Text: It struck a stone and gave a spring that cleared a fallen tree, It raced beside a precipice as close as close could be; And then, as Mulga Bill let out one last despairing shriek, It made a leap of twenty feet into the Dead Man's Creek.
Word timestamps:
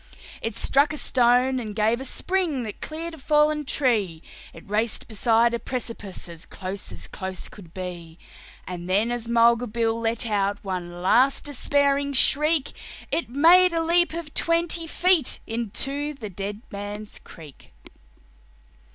It 0.41 0.55
struck 0.55 0.93
a 0.93 0.97
stone 0.97 1.59
and 1.59 1.75
gave 1.75 2.01
a 2.01 2.05
spring 2.05 2.63
that 2.63 2.81
cleared 2.81 3.13
a 3.13 3.19
fallen 3.19 3.65
tree, 3.65 4.23
It 4.51 4.67
raced 4.67 5.07
beside 5.07 5.53
a 5.53 5.59
precipice 5.59 6.27
as 6.27 6.47
close 6.47 6.91
as 6.91 7.05
close 7.05 7.47
could 7.47 7.71
be; 7.71 8.17
And 8.65 8.89
then, 8.89 9.11
as 9.11 9.27
Mulga 9.27 9.67
Bill 9.67 9.99
let 9.99 10.25
out 10.25 10.57
one 10.63 11.03
last 11.03 11.43
despairing 11.45 12.13
shriek, 12.13 12.71
It 13.11 13.29
made 13.29 13.73
a 13.73 13.83
leap 13.83 14.13
of 14.15 14.33
twenty 14.33 14.87
feet 14.87 15.39
into 15.45 16.15
the 16.15 16.31
Dead 16.31 16.63
Man's 16.71 17.19
Creek. 17.23 17.71